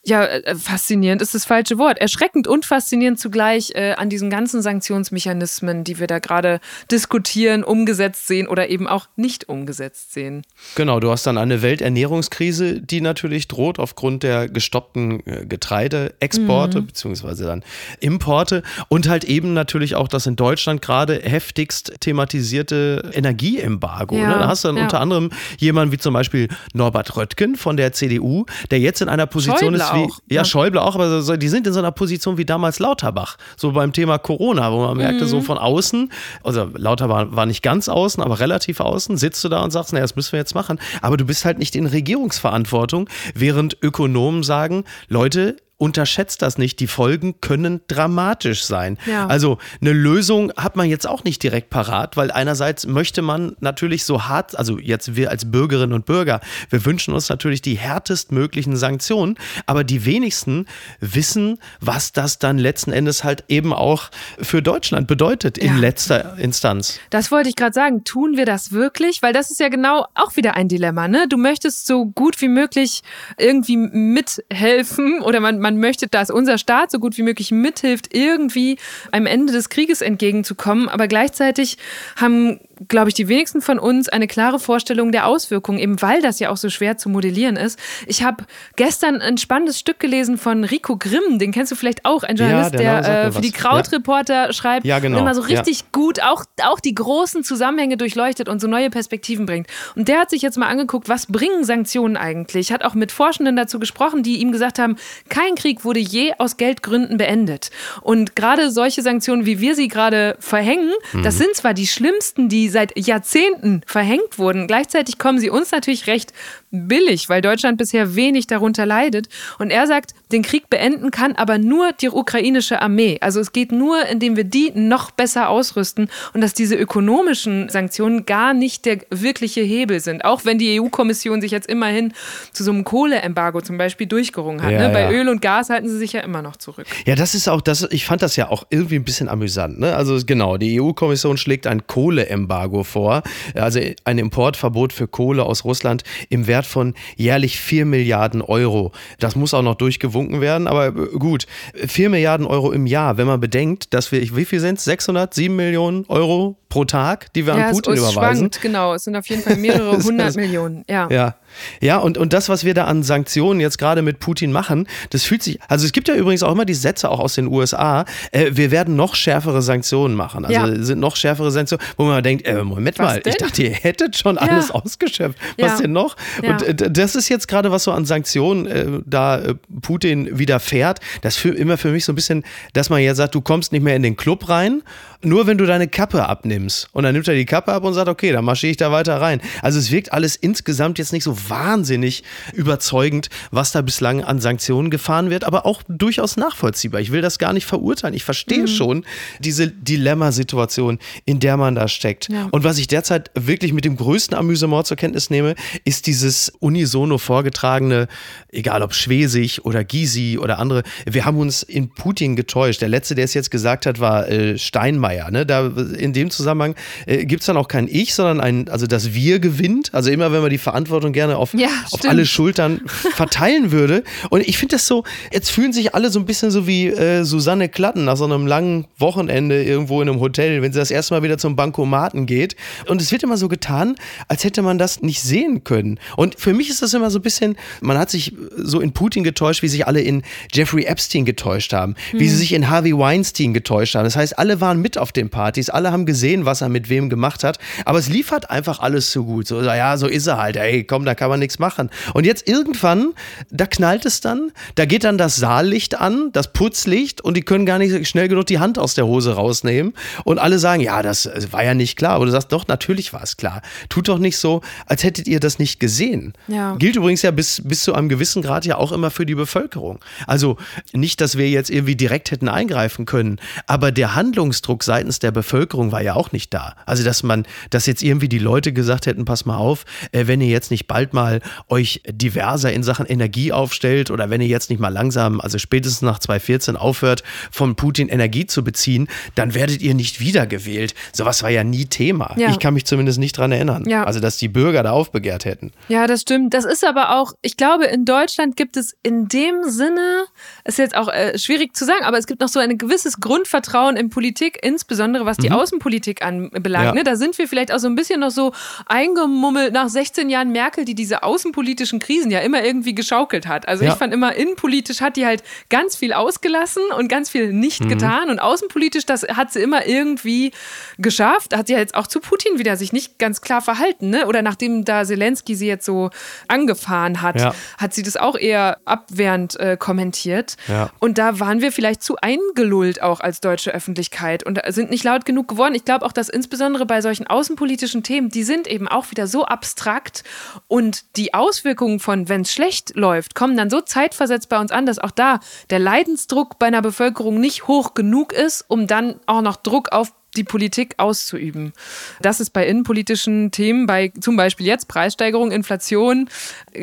[0.06, 1.98] ja, äh, faszinierend ist das falsche Wort.
[1.98, 6.60] Erschreckend und faszinierend zugleich äh, an diesen ganzen Sanktionsmechanismen, die wir da gerade
[6.92, 10.44] diskutieren, umgesetzt sehen oder eben auch nicht umgesetzt sehen.
[10.76, 16.88] Genau, du hast dann eine Welternährungskrise, die natürlich droht aufgrund der gestoppten äh, Getreideexporte mhm.
[16.88, 17.64] beziehungsweise dann
[18.00, 24.16] Importe und halt eben natürlich auch das in Deutschland gerade heftigst thematisierte Energieembargo.
[24.16, 24.40] Ja, ne?
[24.40, 24.84] Da hast du dann ja.
[24.84, 29.26] unter anderem jemanden wie zum Beispiel Norbert Röttgen von der CDU, der jetzt in einer
[29.26, 30.20] Position Schäuble ist, wie, auch.
[30.30, 33.72] Ja, Schäuble auch, aber so, die sind in so einer Position wie damals Lauterbach, so
[33.72, 35.30] beim Thema Corona, wo man merkte, mhm.
[35.30, 36.12] so von außen,
[36.44, 40.04] also Lauterbach war nicht ganz außen, aber relativ außen, sitzt du da und sagst, naja,
[40.04, 44.84] das müssen wir jetzt machen, aber du bist halt nicht in Regierungsverantwortung, während Ökonomen sagen,
[45.08, 46.80] Leute, unterschätzt das nicht.
[46.80, 48.98] Die Folgen können dramatisch sein.
[49.06, 49.28] Ja.
[49.28, 54.06] Also eine Lösung hat man jetzt auch nicht direkt parat, weil einerseits möchte man natürlich
[54.06, 56.40] so hart, also jetzt wir als Bürgerinnen und Bürger,
[56.70, 60.66] wir wünschen uns natürlich die härtestmöglichen Sanktionen, aber die wenigsten
[61.02, 65.80] wissen, was das dann letzten Endes halt eben auch für Deutschland bedeutet in ja.
[65.80, 67.00] letzter Instanz.
[67.10, 68.04] Das wollte ich gerade sagen.
[68.06, 69.22] Tun wir das wirklich?
[69.22, 71.08] Weil das ist ja genau auch wieder ein Dilemma.
[71.08, 71.28] Ne?
[71.28, 73.02] Du möchtest so gut wie möglich
[73.38, 78.78] irgendwie mithelfen oder man man möchte, dass unser Staat so gut wie möglich mithilft, irgendwie
[79.12, 80.88] einem Ende des Krieges entgegenzukommen.
[80.88, 81.80] Aber gleichzeitig
[82.16, 86.40] haben glaube ich, die wenigsten von uns eine klare Vorstellung der Auswirkungen, eben weil das
[86.40, 87.80] ja auch so schwer zu modellieren ist.
[88.08, 92.24] Ich habe gestern ein spannendes Stück gelesen von Rico Grimm, den kennst du vielleicht auch,
[92.24, 94.54] ein Journalist, ja, der, der äh, für die Krautreporter ja.
[94.54, 95.18] schreibt ja, genau.
[95.18, 95.86] und immer so richtig ja.
[95.92, 99.68] gut auch, auch die großen Zusammenhänge durchleuchtet und so neue Perspektiven bringt.
[99.96, 102.72] Und der hat sich jetzt mal angeguckt, was bringen Sanktionen eigentlich?
[102.72, 104.98] Hat auch mit Forschenden dazu gesprochen, die ihm gesagt haben,
[105.30, 107.72] kein Krieg wurde je aus Geldgründen beendet.
[108.02, 111.24] Und gerade solche Sanktionen, wie wir sie gerade verhängen, mhm.
[111.24, 114.66] das sind zwar die schlimmsten, die die seit Jahrzehnten verhängt wurden.
[114.66, 116.34] Gleichzeitig kommen sie uns natürlich recht
[116.72, 119.28] billig, weil Deutschland bisher wenig darunter leidet.
[119.60, 123.20] Und er sagt, den Krieg beenden kann aber nur die ukrainische Armee.
[123.22, 128.26] Also es geht nur, indem wir die noch besser ausrüsten und dass diese ökonomischen Sanktionen
[128.26, 130.26] gar nicht der wirkliche Hebel sind.
[130.26, 132.14] Auch wenn die EU-Kommission sich jetzt immerhin
[132.52, 134.72] zu so einem Kohleembargo zum Beispiel durchgerungen hat.
[134.72, 134.90] Ja, ne?
[134.90, 135.12] Bei ja.
[135.12, 136.88] Öl und Gas halten sie sich ja immer noch zurück.
[137.06, 139.80] Ja, das ist auch das, ich fand das ja auch irgendwie ein bisschen amüsant.
[139.80, 139.96] Ne?
[139.96, 146.04] Also genau, die EU-Kommission schlägt ein Kohleembargo vor, also ein Importverbot für Kohle aus Russland
[146.30, 148.92] im Wert von jährlich 4 Milliarden Euro.
[149.20, 153.40] Das muss auch noch durchgewunken werden, aber gut, 4 Milliarden Euro im Jahr, wenn man
[153.40, 154.86] bedenkt, dass wir, wie viel sind es?
[154.86, 158.40] 600, 7 Millionen Euro pro Tag, die wir ja, an Putin es, es überweisen.
[158.40, 160.84] Schwankt, genau, es sind auf jeden Fall mehrere hundert Millionen.
[160.90, 161.08] Ja.
[161.10, 161.36] ja.
[161.80, 165.24] Ja, und, und das, was wir da an Sanktionen jetzt gerade mit Putin machen, das
[165.24, 168.04] fühlt sich, also es gibt ja übrigens auch immer die Sätze auch aus den USA,
[168.32, 170.44] äh, wir werden noch schärfere Sanktionen machen.
[170.44, 170.84] Also ja.
[170.84, 173.32] sind noch schärfere Sanktionen, wo man denkt, äh, Moment was mal, denn?
[173.32, 174.42] ich dachte, ihr hättet schon ja.
[174.42, 175.38] alles ausgeschöpft.
[175.58, 176.16] Was denn noch?
[176.42, 181.00] Und äh, das ist jetzt gerade, was so an Sanktionen äh, da äh, Putin widerfährt,
[181.22, 183.82] das für immer für mich so ein bisschen, dass man ja sagt, du kommst nicht
[183.82, 184.84] mehr in den Club rein
[185.26, 186.88] nur wenn du deine Kappe abnimmst.
[186.94, 189.20] Und dann nimmt er die Kappe ab und sagt, okay, dann marschiere ich da weiter
[189.20, 189.42] rein.
[189.62, 194.90] Also es wirkt alles insgesamt jetzt nicht so wahnsinnig überzeugend, was da bislang an Sanktionen
[194.90, 197.02] gefahren wird, aber auch durchaus nachvollziehbar.
[197.02, 198.14] Ich will das gar nicht verurteilen.
[198.14, 198.68] Ich verstehe mhm.
[198.68, 199.06] schon
[199.40, 202.30] diese Dilemmasituation, in der man da steckt.
[202.30, 202.48] Ja.
[202.52, 207.18] Und was ich derzeit wirklich mit dem größten Amüsement zur Kenntnis nehme, ist dieses unisono
[207.18, 208.08] vorgetragene,
[208.52, 212.82] egal ob Schwesig oder Gysi oder andere, wir haben uns in Putin getäuscht.
[212.82, 215.32] Der letzte, der es jetzt gesagt hat, war äh, Steinmeier Meier.
[215.32, 215.46] Ne?
[215.46, 215.68] Da,
[215.98, 219.40] in dem Zusammenhang äh, gibt es dann auch kein Ich, sondern ein, also das Wir
[219.40, 219.94] gewinnt.
[219.94, 222.82] Also immer, wenn man die Verantwortung gerne auf, ja, auf alle Schultern
[223.16, 224.04] verteilen würde.
[224.30, 227.24] Und ich finde das so, jetzt fühlen sich alle so ein bisschen so wie äh,
[227.24, 231.14] Susanne Klatten nach so einem langen Wochenende irgendwo in einem Hotel, wenn sie das erste
[231.14, 232.56] Mal wieder zum Bankomaten geht.
[232.88, 233.96] Und es wird immer so getan,
[234.28, 236.00] als hätte man das nicht sehen können.
[236.18, 239.24] Und für mich ist das immer so ein bisschen, man hat sich so in Putin
[239.24, 242.20] getäuscht, wie sich alle in Jeffrey Epstein getäuscht haben, mhm.
[242.20, 244.04] wie sie sich in Harvey Weinstein getäuscht haben.
[244.04, 245.70] Das heißt, alle waren mit auf auf den Partys.
[245.70, 247.60] Alle haben gesehen, was er mit wem gemacht hat.
[247.86, 249.48] Aber es lief halt einfach alles zu gut.
[249.48, 250.56] So, ja, so ist er halt.
[250.56, 251.92] Ey, komm, da kann man nichts machen.
[252.16, 253.14] Und jetzt irgendwann,
[253.52, 254.52] da knallt es dann.
[254.74, 257.22] Da geht dann das Saallicht an, das Putzlicht.
[257.22, 259.94] Und die können gar nicht schnell genug die Hand aus der Hose rausnehmen.
[260.24, 262.14] Und alle sagen, ja, das war ja nicht klar.
[262.14, 263.62] Aber du sagst, doch, natürlich war es klar.
[263.90, 266.34] Tut doch nicht so, als hättet ihr das nicht gesehen.
[266.48, 266.78] Ja.
[266.78, 270.00] Gilt übrigens ja bis, bis zu einem gewissen Grad ja auch immer für die Bevölkerung.
[270.26, 270.58] Also
[270.94, 273.38] nicht, dass wir jetzt irgendwie direkt hätten eingreifen können.
[273.68, 276.76] Aber der Handlungsdruck seitens der Bevölkerung war ja auch nicht da.
[276.86, 280.42] Also, dass man, dass jetzt irgendwie die Leute gesagt hätten, pass mal auf, äh, wenn
[280.42, 284.70] ihr jetzt nicht bald mal euch diverser in Sachen Energie aufstellt oder wenn ihr jetzt
[284.70, 289.82] nicht mal langsam, also spätestens nach 2014 aufhört, von Putin Energie zu beziehen, dann werdet
[289.82, 290.94] ihr nicht wiedergewählt.
[291.14, 292.36] Sowas war ja nie Thema.
[292.38, 292.50] Ja.
[292.50, 293.88] Ich kann mich zumindest nicht dran erinnern.
[293.88, 294.04] Ja.
[294.04, 295.72] Also, dass die Bürger da aufbegehrt hätten.
[295.88, 296.54] Ja, das stimmt.
[296.54, 300.26] Das ist aber auch, ich glaube, in Deutschland gibt es in dem Sinne,
[300.64, 303.98] ist jetzt auch äh, schwierig zu sagen, aber es gibt noch so ein gewisses Grundvertrauen
[303.98, 305.56] in Politik, insbesondere was die mhm.
[305.56, 306.86] Außenpolitik anbelangt.
[306.86, 306.94] Ja.
[306.94, 307.04] Ne?
[307.04, 308.52] Da sind wir vielleicht auch so ein bisschen noch so
[308.88, 313.68] eingemummelt nach 16 Jahren Merkel, die diese außenpolitischen Krisen ja immer irgendwie geschaukelt hat.
[313.68, 313.94] Also ja.
[313.94, 317.90] ich fand immer, innenpolitisch hat die halt ganz viel ausgelassen und ganz viel nicht mhm.
[317.90, 320.52] getan und außenpolitisch, das hat sie immer irgendwie
[320.98, 321.56] geschafft.
[321.56, 324.10] Hat sie ja jetzt auch zu Putin wieder sich nicht ganz klar verhalten.
[324.10, 324.28] Ne?
[324.28, 326.10] Oder nachdem da Zelensky sie jetzt so
[326.50, 327.56] angefahren hat, ja.
[327.78, 330.58] hat sie das auch eher abwehrend äh, kommentiert.
[331.00, 335.26] Und da waren wir vielleicht zu eingelullt auch als deutsche Öffentlichkeit und sind nicht laut
[335.26, 335.76] genug geworden.
[335.76, 339.46] Ich glaube auch, dass insbesondere bei solchen außenpolitischen Themen, die sind eben auch wieder so
[339.46, 340.24] abstrakt
[340.68, 344.86] und die Auswirkungen von, wenn es schlecht läuft, kommen dann so zeitversetzt bei uns an,
[344.86, 349.42] dass auch da der Leidensdruck bei einer Bevölkerung nicht hoch genug ist, um dann auch
[349.42, 351.74] noch Druck auf die Politik auszuüben.
[352.22, 356.30] Das ist bei innenpolitischen Themen, bei zum Beispiel jetzt Preissteigerung, Inflation,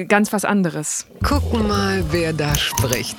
[0.08, 1.06] ganz was anderes.
[1.22, 3.18] Gucken mal, wer da spricht.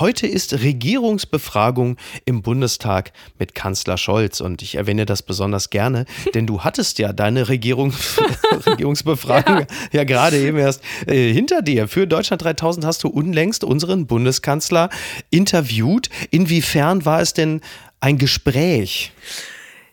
[0.00, 6.46] Heute ist Regierungsbefragung im Bundestag mit Kanzler Scholz und ich erwähne das besonders gerne, denn
[6.46, 7.92] du hattest ja deine Regierung,
[8.66, 9.66] Regierungsbefragung ja.
[9.92, 10.04] ja.
[10.04, 11.88] gerade eben erst äh, hinter dir.
[11.88, 14.88] Für Deutschland 3000 hast du unlängst unseren Bundeskanzler
[15.30, 16.10] interviewt.
[16.30, 17.60] Inwiefern war es denn
[17.98, 19.10] ein Gespräch?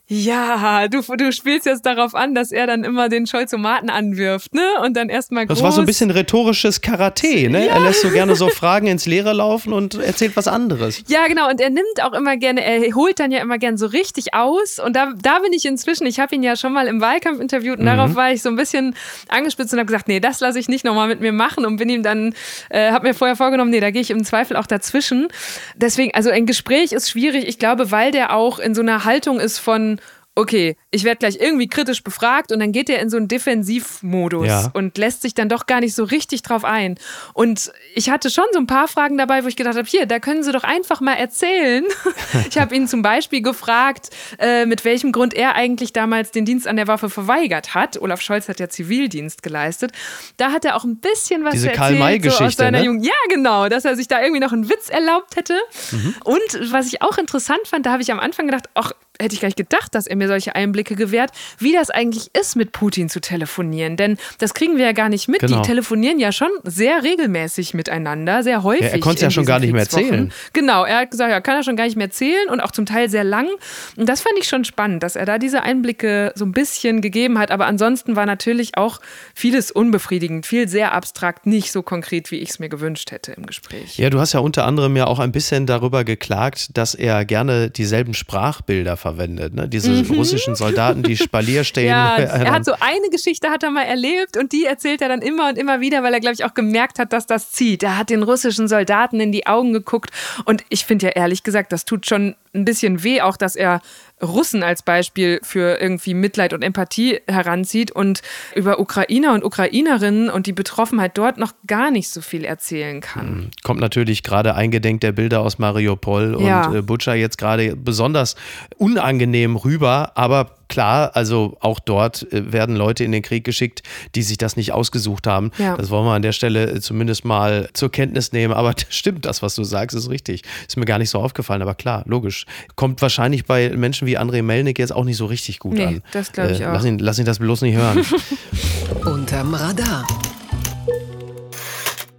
[0.07, 4.61] Ja, du, du spielst jetzt darauf an, dass er dann immer den Scholzomaten anwirft, ne?
[4.83, 7.65] Und dann erstmal Das war so ein bisschen rhetorisches Karate, ne?
[7.65, 7.73] Ja.
[7.73, 11.01] Er lässt so gerne so Fragen ins Leere laufen und erzählt was anderes.
[11.07, 11.49] Ja, genau.
[11.49, 14.77] Und er nimmt auch immer gerne, er holt dann ja immer gerne so richtig aus.
[14.77, 17.79] Und da, da bin ich inzwischen, ich habe ihn ja schon mal im Wahlkampf interviewt
[17.79, 17.97] und mhm.
[17.97, 18.93] darauf war ich so ein bisschen
[19.29, 21.89] angespitzt und habe gesagt, nee, das lasse ich nicht nochmal mit mir machen und bin
[21.89, 22.35] ihm dann,
[22.69, 25.29] äh, habe mir vorher vorgenommen, nee, da gehe ich im Zweifel auch dazwischen.
[25.75, 29.39] Deswegen, also ein Gespräch ist schwierig, ich glaube, weil der auch in so einer Haltung
[29.39, 29.95] ist von,
[30.35, 34.47] okay, ich werde gleich irgendwie kritisch befragt und dann geht er in so einen Defensivmodus
[34.47, 34.69] ja.
[34.73, 36.95] und lässt sich dann doch gar nicht so richtig drauf ein.
[37.33, 40.19] Und ich hatte schon so ein paar Fragen dabei, wo ich gedacht habe, hier, da
[40.19, 41.85] können Sie doch einfach mal erzählen.
[42.49, 46.67] ich habe ihn zum Beispiel gefragt, äh, mit welchem Grund er eigentlich damals den Dienst
[46.67, 48.01] an der Waffe verweigert hat.
[48.01, 49.93] Olaf Scholz hat ja Zivildienst geleistet.
[50.35, 51.97] Da hat er auch ein bisschen was Diese erzählt.
[51.97, 52.85] Karl-May-Geschichte, so aus seiner ne?
[52.85, 53.05] Jugend.
[53.05, 55.57] Ja, genau, dass er sich da irgendwie noch einen Witz erlaubt hätte.
[55.91, 56.15] Mhm.
[56.25, 59.41] Und was ich auch interessant fand, da habe ich am Anfang gedacht, ach, hätte ich
[59.41, 63.09] gar nicht gedacht, dass er mir solche Einblicke gewährt, wie das eigentlich ist, mit Putin
[63.09, 63.97] zu telefonieren.
[63.97, 65.41] Denn das kriegen wir ja gar nicht mit.
[65.41, 65.61] Genau.
[65.61, 68.85] Die telefonieren ja schon sehr regelmäßig miteinander, sehr häufig.
[68.85, 70.31] Ja, er konnte es ja schon gar nicht mehr erzählen.
[70.53, 72.85] Genau, er hat gesagt, ja, kann er schon gar nicht mehr erzählen und auch zum
[72.85, 73.47] Teil sehr lang.
[73.95, 77.39] Und das fand ich schon spannend, dass er da diese Einblicke so ein bisschen gegeben
[77.39, 77.51] hat.
[77.51, 78.99] Aber ansonsten war natürlich auch
[79.33, 83.45] vieles unbefriedigend, viel sehr abstrakt, nicht so konkret, wie ich es mir gewünscht hätte im
[83.45, 83.97] Gespräch.
[83.97, 87.69] Ja, du hast ja unter anderem ja auch ein bisschen darüber geklagt, dass er gerne
[87.69, 89.53] dieselben Sprachbilder verwendet.
[89.53, 89.69] Ne?
[89.69, 90.15] Diese mhm.
[90.15, 91.89] russischen Soldaten, die Spalier stehen.
[91.89, 95.21] Ja, er hat so eine Geschichte hat er mal erlebt und die erzählt er dann
[95.21, 97.83] immer und immer wieder, weil er, glaube ich, auch gemerkt hat, dass das zieht.
[97.83, 100.09] Er hat den russischen Soldaten in die Augen geguckt
[100.45, 103.81] und ich finde ja ehrlich gesagt, das tut schon ein bisschen weh, auch dass er
[104.21, 108.21] Russen als Beispiel für irgendwie Mitleid und Empathie heranzieht und
[108.55, 113.27] über Ukrainer und Ukrainerinnen und die Betroffenheit dort noch gar nicht so viel erzählen kann.
[113.27, 116.67] Hm, kommt natürlich gerade eingedenk der Bilder aus Mariupol ja.
[116.67, 118.35] und äh, Butcher jetzt gerade besonders
[118.77, 123.83] unangenehm rüber, aber klar, also auch dort äh, werden Leute in den Krieg geschickt,
[124.15, 125.51] die sich das nicht ausgesucht haben.
[125.57, 125.77] Ja.
[125.77, 128.53] Das wollen wir an der Stelle äh, zumindest mal zur Kenntnis nehmen.
[128.53, 130.43] Aber stimmt, das, was du sagst, ist richtig.
[130.67, 132.45] Ist mir gar nicht so aufgefallen, aber klar, logisch.
[132.75, 136.03] Kommt wahrscheinlich bei Menschen wie André Melnick jetzt auch nicht so richtig gut nee, an.
[136.11, 136.73] Das glaube ich äh, auch.
[136.73, 138.05] Lass ihn, lass ihn das bloß nicht hören.
[139.05, 140.05] Unterm Radar.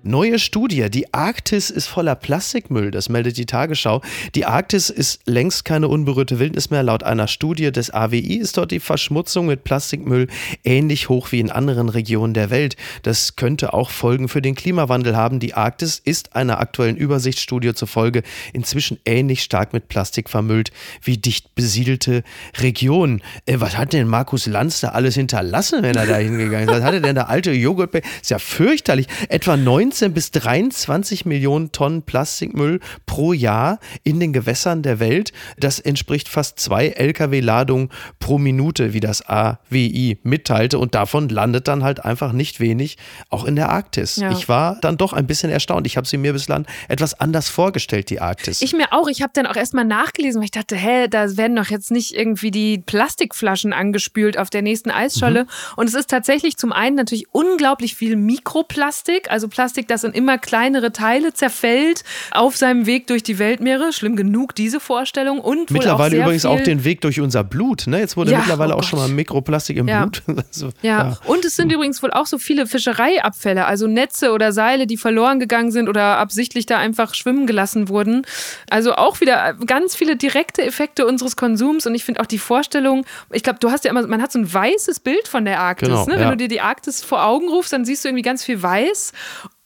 [0.06, 0.88] Neue Studie.
[0.88, 2.92] Die Arktis ist voller Plastikmüll.
[2.92, 4.02] Das meldet die Tagesschau.
[4.36, 6.84] Die Arktis ist längst keine unberührte Wildnis mehr.
[6.84, 10.28] Laut einer Studie des AWI ist dort die Verschmutzung mit Plastikmüll
[10.62, 12.76] ähnlich hoch wie in anderen Regionen der Welt.
[13.02, 15.40] Das könnte auch Folgen für den Klimawandel haben.
[15.40, 20.70] Die Arktis ist einer aktuellen Übersichtsstudie zufolge inzwischen ähnlich stark mit Plastik vermüllt
[21.02, 22.22] wie dicht besiedelte
[22.60, 23.22] Regionen.
[23.46, 26.74] Äh, was hat denn Markus Lanz da alles hinterlassen, wenn er da hingegangen ist?
[26.76, 27.92] Was hatte denn der alte Joghurt?
[27.96, 29.08] Ist ja fürchterlich.
[29.28, 35.32] Etwa 90 19 bis 23 Millionen Tonnen Plastikmüll pro Jahr in den Gewässern der Welt.
[35.58, 40.78] Das entspricht fast zwei Lkw-Ladungen pro Minute, wie das AWI mitteilte.
[40.78, 42.98] Und davon landet dann halt einfach nicht wenig,
[43.30, 44.16] auch in der Arktis.
[44.16, 44.32] Ja.
[44.32, 45.86] Ich war dann doch ein bisschen erstaunt.
[45.86, 48.60] Ich habe sie mir bislang etwas anders vorgestellt, die Arktis.
[48.60, 49.08] Ich mir auch.
[49.08, 52.14] Ich habe dann auch erstmal nachgelesen, weil ich dachte, hä, da werden doch jetzt nicht
[52.14, 55.44] irgendwie die Plastikflaschen angespült auf der nächsten Eisscholle.
[55.44, 55.48] Mhm.
[55.76, 60.38] Und es ist tatsächlich zum einen natürlich unglaublich viel Mikroplastik, also Plastik, das in immer
[60.38, 63.92] kleinere Teile zerfällt auf seinem Weg durch die Weltmeere.
[63.92, 65.40] Schlimm genug, diese Vorstellung.
[65.40, 67.86] Und mittlerweile übrigens auch den Weg durch unser Blut.
[67.86, 68.00] Ne?
[68.00, 70.06] Jetzt wurde ja, mittlerweile oh auch schon mal Mikroplastik im ja.
[70.06, 70.22] Blut.
[70.48, 71.10] also, ja.
[71.10, 71.18] ja.
[71.26, 75.40] und es sind übrigens wohl auch so viele Fischereiabfälle, also Netze oder Seile, die verloren
[75.40, 78.22] gegangen sind oder absichtlich da einfach schwimmen gelassen wurden.
[78.70, 83.04] Also auch wieder ganz viele direkte Effekte unseres Konsums und ich finde auch die Vorstellung,
[83.32, 85.88] ich glaube, du hast ja immer, man hat so ein weißes Bild von der Arktis.
[85.88, 86.18] Genau, ne?
[86.18, 89.12] Wenn du dir die Arktis vor Augen rufst, dann siehst du irgendwie ganz viel weiß.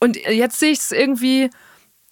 [0.03, 1.51] Und jetzt sehe ich es irgendwie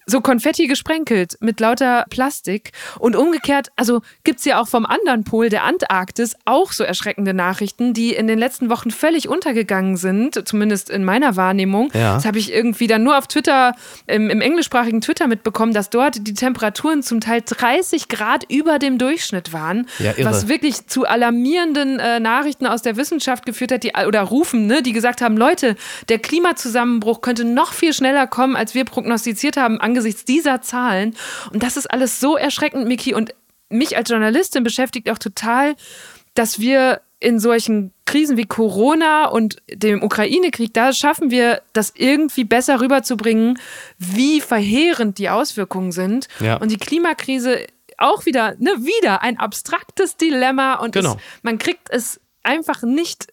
[0.10, 2.72] so Konfetti gesprenkelt mit lauter Plastik.
[3.00, 7.34] Und umgekehrt, also gibt es ja auch vom anderen Pol der Antarktis auch so erschreckende
[7.34, 11.92] Nachrichten, die in den letzten Wochen völlig untergegangen sind, zumindest in meiner Wahrnehmung.
[11.94, 12.16] Ja.
[12.16, 13.76] Das habe ich irgendwie dann nur auf Twitter,
[14.08, 18.98] im, im, englischsprachigen Twitter mitbekommen, dass dort die Temperaturen zum Teil 30 Grad über dem
[18.98, 19.88] Durchschnitt waren.
[20.00, 24.68] Ja, was wirklich zu alarmierenden äh, Nachrichten aus der Wissenschaft geführt hat, die, oder Rufen,
[24.68, 25.76] ne, die gesagt haben, Leute,
[26.10, 31.16] der Klimazusammenbruch könnte noch viel schneller kommen, als wir prognostiziert haben, angesichts angesichts dieser Zahlen.
[31.52, 33.14] Und das ist alles so erschreckend, Miki.
[33.14, 33.36] Und
[33.70, 35.76] mich als Journalistin beschäftigt auch total,
[36.34, 42.46] dass wir in solchen Krisen wie Corona und dem Ukraine-Krieg, da schaffen wir das irgendwie
[42.46, 43.60] besser rüberzubringen,
[43.98, 46.30] wie verheerend die Auswirkungen sind.
[46.40, 46.56] Ja.
[46.56, 51.16] Und die Klimakrise auch wieder, ne, wieder ein abstraktes Dilemma und genau.
[51.16, 53.28] es, man kriegt es einfach nicht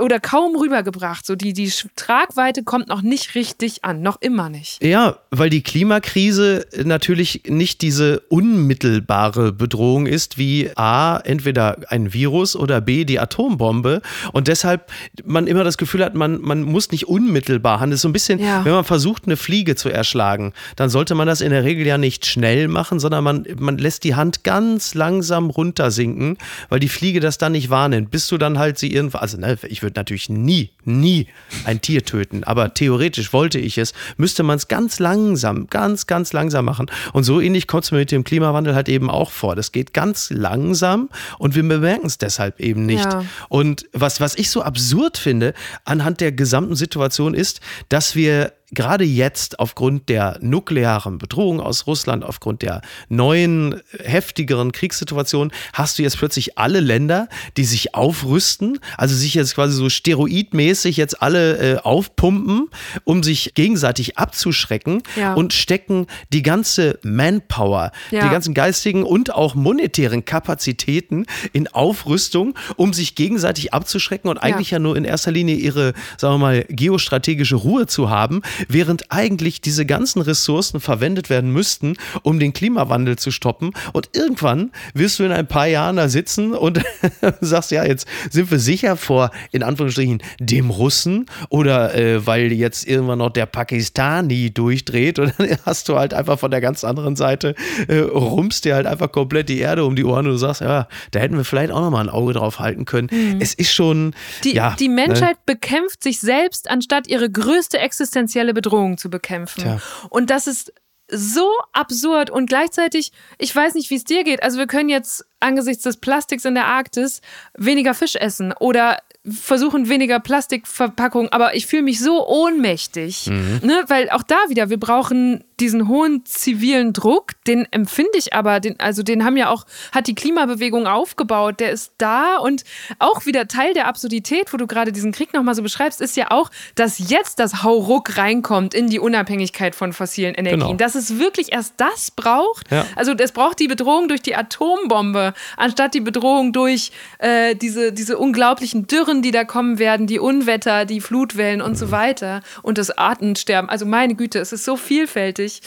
[0.00, 1.26] oder kaum rübergebracht.
[1.26, 4.82] So die, die Tragweite kommt noch nicht richtig an, noch immer nicht.
[4.82, 12.56] Ja, weil die Klimakrise natürlich nicht diese unmittelbare Bedrohung ist wie A, entweder ein Virus
[12.56, 14.02] oder B, die Atombombe.
[14.32, 14.90] Und deshalb
[15.24, 17.98] man immer das Gefühl hat, man, man muss nicht unmittelbar handeln.
[17.98, 18.64] So ein bisschen, ja.
[18.64, 21.98] wenn man versucht, eine Fliege zu erschlagen, dann sollte man das in der Regel ja
[21.98, 27.20] nicht schnell machen, sondern man, man lässt die Hand ganz langsam runtersinken, weil die Fliege
[27.20, 30.28] das dann nicht wahrnimmt, bis du dann halt sie irgendwann, also ne, ich würde natürlich
[30.28, 31.26] nie, nie
[31.64, 36.32] ein Tier töten, aber theoretisch wollte ich es, müsste man es ganz langsam, ganz, ganz
[36.32, 36.90] langsam machen.
[37.12, 39.56] Und so ähnlich kommt es mir mit dem Klimawandel halt eben auch vor.
[39.56, 41.08] Das geht ganz langsam
[41.38, 43.04] und wir bemerken es deshalb eben nicht.
[43.04, 43.24] Ja.
[43.48, 45.54] Und was, was ich so absurd finde
[45.84, 52.24] anhand der gesamten Situation ist, dass wir gerade jetzt aufgrund der nuklearen Bedrohung aus Russland,
[52.24, 59.14] aufgrund der neuen, heftigeren Kriegssituation, hast du jetzt plötzlich alle Länder, die sich aufrüsten, also
[59.14, 62.68] sich jetzt quasi so steroidmäßig jetzt alle äh, aufpumpen,
[63.04, 65.34] um sich gegenseitig abzuschrecken ja.
[65.34, 68.24] und stecken die ganze Manpower, ja.
[68.24, 74.70] die ganzen geistigen und auch monetären Kapazitäten in Aufrüstung, um sich gegenseitig abzuschrecken und eigentlich
[74.70, 79.10] ja, ja nur in erster Linie ihre, sagen wir mal, geostrategische Ruhe zu haben, während
[79.10, 83.72] eigentlich diese ganzen Ressourcen verwendet werden müssten, um den Klimawandel zu stoppen.
[83.92, 86.82] Und irgendwann wirst du in ein paar Jahren da sitzen und
[87.40, 92.86] sagst, ja, jetzt sind wir sicher vor, in Anführungsstrichen, dem Russen oder äh, weil jetzt
[92.86, 97.16] irgendwann noch der Pakistani durchdreht und dann hast du halt einfach von der ganz anderen
[97.16, 97.54] Seite,
[97.88, 100.88] äh, rumpst dir halt einfach komplett die Erde um die Ohren und du sagst, ja,
[101.10, 103.08] da hätten wir vielleicht auch noch mal ein Auge drauf halten können.
[103.10, 103.40] Mhm.
[103.40, 104.76] Es ist schon, die, ja.
[104.78, 109.62] Die Menschheit äh, bekämpft sich selbst, anstatt ihre größte existenzielle Bedrohung zu bekämpfen.
[109.62, 109.80] Tja.
[110.10, 110.72] Und das ist
[111.10, 114.42] so absurd und gleichzeitig, ich weiß nicht, wie es dir geht.
[114.42, 117.20] Also wir können jetzt angesichts des Plastiks in der Arktis
[117.56, 123.60] weniger Fisch essen oder versuchen weniger Plastikverpackungen, aber ich fühle mich so ohnmächtig, mhm.
[123.62, 123.84] ne?
[123.86, 128.80] weil auch da wieder, wir brauchen diesen hohen zivilen Druck, den empfinde ich aber, den,
[128.80, 132.64] also den haben ja auch, hat die Klimabewegung aufgebaut, der ist da und
[132.98, 136.32] auch wieder Teil der Absurdität, wo du gerade diesen Krieg nochmal so beschreibst, ist ja
[136.32, 140.74] auch, dass jetzt das Hauruck reinkommt in die Unabhängigkeit von fossilen Energien, genau.
[140.74, 142.84] dass es wirklich erst das braucht, ja.
[142.96, 148.18] also es braucht die Bedrohung durch die Atombombe, anstatt die Bedrohung durch äh, diese, diese
[148.18, 151.76] unglaublichen Dürren, die da kommen werden, die Unwetter, die Flutwellen und mhm.
[151.76, 155.62] so weiter und das Artensterben, also meine Güte, es ist so vielfältig.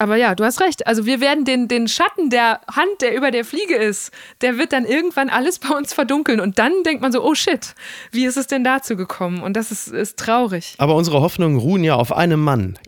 [0.00, 0.86] Aber ja, du hast recht.
[0.86, 4.72] Also wir werden den, den Schatten der Hand, der über der Fliege ist, der wird
[4.72, 6.40] dann irgendwann alles bei uns verdunkeln.
[6.40, 7.74] Und dann denkt man so, oh shit,
[8.10, 9.42] wie ist es denn dazu gekommen?
[9.42, 10.74] Und das ist, ist traurig.
[10.78, 12.78] Aber unsere Hoffnungen ruhen ja auf einem Mann.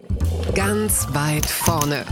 [0.55, 2.07] Ganz weit vorne.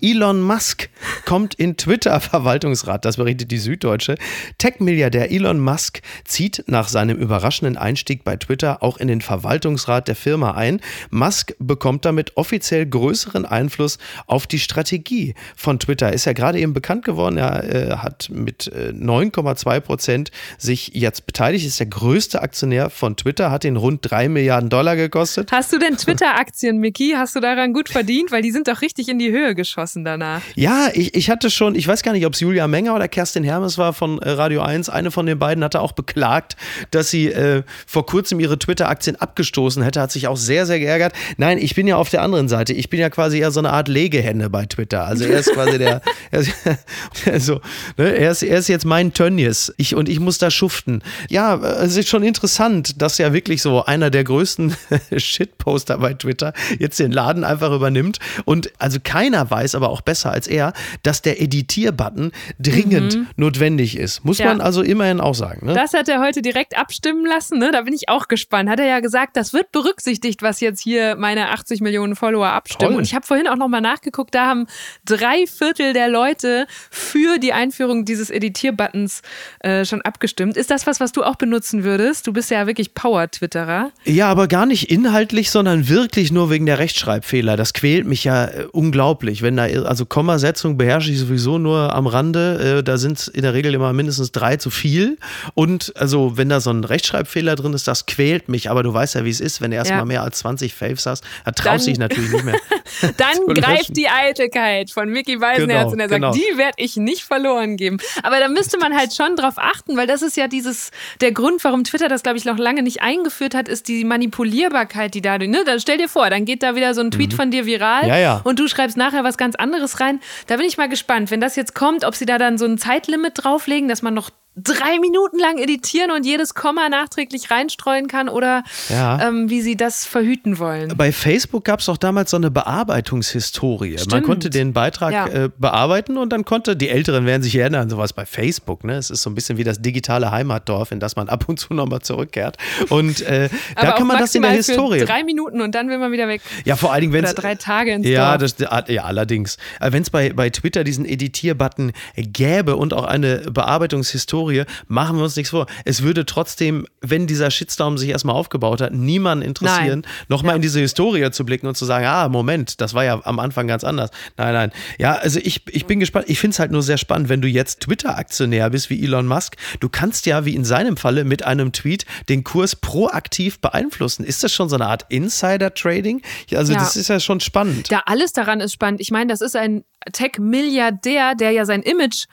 [0.00, 0.88] Elon Musk
[1.24, 4.16] kommt in Twitter-Verwaltungsrat, das berichtet die Süddeutsche.
[4.58, 10.14] Tech-Milliardär Elon Musk zieht nach seinem überraschenden Einstieg bei Twitter auch in den Verwaltungsrat der
[10.14, 10.80] Firma ein.
[11.10, 16.12] Musk bekommt damit offiziell größeren Einfluss auf die Strategie von Twitter.
[16.12, 21.26] Ist ja gerade eben bekannt geworden, er äh, hat mit äh, 9,2 Prozent sich jetzt
[21.26, 25.50] beteiligt, ist der größte Aktionär von Twitter, hat ihn rund 3 Milliarden Dollar gekostet.
[25.50, 27.14] Hast du denn Twitter-Aktien, Mickey?
[27.16, 28.30] Hast du daran gut verdient?
[28.30, 30.42] Weil die sind doch richtig in die Höhe geschossen danach.
[30.54, 33.44] Ja, ich, ich hatte schon, ich weiß gar nicht, ob es Julia Menger oder Kerstin
[33.44, 36.56] Hermes war von äh, Radio 1, eine von den beiden hatte auch beklagt,
[36.90, 41.12] dass sie äh, vor kurzem ihre Twitter-Aktien abgestoßen hätte, hat sich auch sehr, sehr geärgert.
[41.36, 42.72] Nein, ich bin ja auf der anderen Seite.
[42.72, 45.04] Ich bin ja quasi eher so eine Art Legehenne bei Twitter.
[45.04, 46.52] Also er ist quasi der, er ist,
[47.26, 47.60] also,
[47.96, 49.72] ne, er, ist, er ist jetzt mein Tönnies.
[49.76, 51.02] Ich, und ich muss da schuften.
[51.28, 54.76] Ja, es ist schon interessant, dass ja wirklich so einer der größten
[55.16, 58.18] Shitposter bei Twitter jetzt den Laden einfach übernimmt.
[58.44, 63.26] Und also keiner weiß aber auch besser als er, dass der Editier-Button dringend mhm.
[63.36, 64.24] notwendig ist.
[64.24, 64.46] Muss ja.
[64.46, 65.66] man also immerhin auch sagen.
[65.66, 65.72] Ne?
[65.72, 67.58] Das hat er heute direkt abstimmen lassen.
[67.58, 67.70] Ne?
[67.72, 68.68] Da bin ich auch gespannt.
[68.68, 72.92] Hat er ja gesagt, das wird berücksichtigt, was jetzt hier meine 80 Millionen Follower abstimmen.
[72.92, 72.98] Toll.
[72.98, 74.66] Und ich habe vorhin auch nochmal nachgeguckt, da haben
[75.04, 79.22] drei Viertel der Leute für die Einführung dieses Editier-Buttons
[79.60, 80.56] äh, schon abgestimmt.
[80.56, 82.26] Ist das was, was du auch benutzen würdest?
[82.26, 83.92] Du bist ja wirklich Power-Twitterer.
[84.04, 87.56] Ja, aber gar nicht inhaltlich, sondern wirklich nur wegen der Rechtschreibfehler.
[87.56, 89.42] Das quält mich ja äh, unglaublich.
[89.42, 92.78] Wenn da, also Kommasetzung beherrsche ich sowieso nur am Rande.
[92.78, 95.18] Äh, da sind in der Regel immer mindestens drei zu viel.
[95.54, 98.70] Und also, wenn da so ein Rechtschreibfehler drin ist, das quält mich.
[98.70, 100.04] Aber du weißt ja, wie es ist, wenn du erstmal ja.
[100.04, 102.56] mehr als 20 Faves hast, da traust du dich natürlich nicht mehr.
[103.16, 106.32] dann greift die Eitelkeit von Mickey Weisenherz genau, und er sagt, genau.
[106.32, 107.98] die werde ich nicht verloren geben.
[108.22, 111.62] Aber da müsste man halt schon drauf achten, weil das ist ja dieses, der Grund,
[111.64, 115.50] warum Twitter das, glaube ich, noch lange nicht eingeführt hat, ist die Manipulierbarkeit, die dadurch,
[115.50, 115.62] ne?
[115.64, 117.36] Dann stell dir vor, dann geht da wieder so ein Tweet mhm.
[117.36, 118.40] von dir viral ja, ja.
[118.44, 120.20] und du schreibst nachher was ganz anderes rein.
[120.46, 122.78] Da bin ich mal gespannt, wenn das jetzt kommt, ob sie da dann so ein
[122.78, 124.30] Zeitlimit drauflegen, dass man noch
[124.62, 129.28] drei Minuten lang editieren und jedes Komma nachträglich reinstreuen kann oder ja.
[129.28, 130.96] ähm, wie sie das verhüten wollen.
[130.96, 133.98] Bei Facebook gab es auch damals so eine Bearbeitungshistorie.
[133.98, 134.12] Stimmt.
[134.12, 135.26] Man konnte den Beitrag ja.
[135.26, 138.96] äh, bearbeiten und dann konnte, die Älteren werden sich erinnern, sowas bei Facebook, ne?
[138.96, 141.74] Es ist so ein bisschen wie das digitale Heimatdorf, in das man ab und zu
[141.74, 142.56] nochmal zurückkehrt.
[142.88, 145.04] Und äh, da kann man das in der Historie.
[145.04, 146.42] drei Minuten und dann will man wieder weg.
[146.64, 147.34] Ja, vor allen Dingen, wenn es.
[147.34, 148.54] Drei Tage ins ja, Dorf.
[148.58, 149.56] Das, ja, allerdings.
[149.80, 155.16] Äh, wenn es bei, bei Twitter diesen Editierbutton gäbe und auch eine Bearbeitungshistorie, Historie, machen
[155.16, 155.66] wir uns nichts vor.
[155.84, 160.56] Es würde trotzdem, wenn dieser Shitstorm sich erstmal aufgebaut hat, niemanden interessieren, nochmal ja.
[160.56, 163.66] in diese Historie zu blicken und zu sagen, ah, Moment, das war ja am Anfang
[163.66, 164.10] ganz anders.
[164.36, 164.72] Nein, nein.
[164.98, 166.26] Ja, also ich, ich bin gespannt.
[166.28, 169.56] Ich finde es halt nur sehr spannend, wenn du jetzt Twitter-Aktionär bist wie Elon Musk.
[169.80, 174.24] Du kannst ja, wie in seinem Falle, mit einem Tweet den Kurs proaktiv beeinflussen.
[174.24, 176.22] Ist das schon so eine Art Insider-Trading?
[176.54, 176.78] Also ja.
[176.78, 177.88] das ist ja schon spannend.
[177.90, 179.00] Ja, alles daran ist spannend.
[179.00, 182.26] Ich meine, das ist ein Tech-Milliardär, der ja sein Image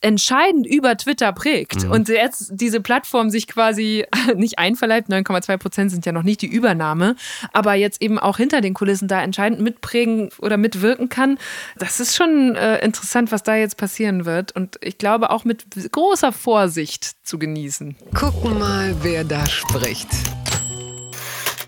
[0.00, 1.90] entscheidend über Twitter prägt mhm.
[1.90, 4.04] und jetzt diese Plattform sich quasi
[4.36, 7.16] nicht einverleibt, 9,2 Prozent sind ja noch nicht die Übernahme,
[7.52, 11.38] aber jetzt eben auch hinter den Kulissen da entscheidend mitprägen oder mitwirken kann,
[11.76, 15.64] das ist schon äh, interessant, was da jetzt passieren wird und ich glaube auch mit
[15.92, 17.96] großer Vorsicht zu genießen.
[18.14, 20.08] Gucken mal, wer da spricht